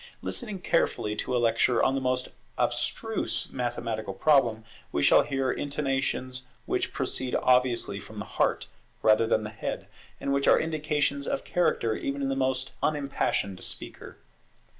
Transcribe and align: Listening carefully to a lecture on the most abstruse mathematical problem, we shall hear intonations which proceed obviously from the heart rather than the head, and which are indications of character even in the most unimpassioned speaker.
Listening 0.23 0.57
carefully 0.57 1.15
to 1.17 1.35
a 1.37 1.37
lecture 1.37 1.83
on 1.83 1.93
the 1.93 2.01
most 2.01 2.29
abstruse 2.57 3.51
mathematical 3.51 4.15
problem, 4.15 4.63
we 4.91 5.03
shall 5.03 5.21
hear 5.21 5.51
intonations 5.51 6.47
which 6.65 6.91
proceed 6.91 7.35
obviously 7.35 7.99
from 7.99 8.17
the 8.17 8.25
heart 8.25 8.65
rather 9.03 9.27
than 9.27 9.43
the 9.43 9.51
head, 9.51 9.87
and 10.19 10.33
which 10.33 10.47
are 10.47 10.59
indications 10.59 11.27
of 11.27 11.43
character 11.43 11.93
even 11.95 12.23
in 12.23 12.29
the 12.29 12.35
most 12.35 12.71
unimpassioned 12.81 13.63
speaker. 13.63 14.17